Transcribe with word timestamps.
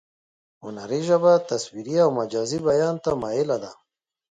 هنري 0.63 0.99
ژبه 1.07 1.31
تصویري 1.49 1.95
او 2.03 2.09
مجازي 2.19 2.59
بیان 2.67 2.95
ته 3.03 3.11
مایله 3.21 3.57
ده 3.63 3.71